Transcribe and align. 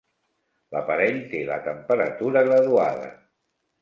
L'aparell 0.75 1.21
té 1.33 1.43
la 1.49 1.59
temperatura 1.67 2.47
graduada. 2.49 3.13